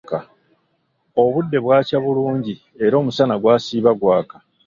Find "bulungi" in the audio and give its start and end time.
2.03-2.55